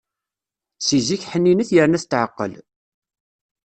[0.87, 2.53] Seg zik ḥninet yerna tetɛeqqel.